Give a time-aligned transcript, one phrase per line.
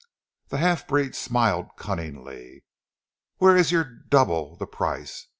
[0.47, 2.63] The half breed smiled cunningly.
[3.37, 5.27] "Where is your double zee price?